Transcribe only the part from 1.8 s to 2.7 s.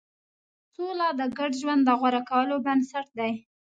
د غوره کولو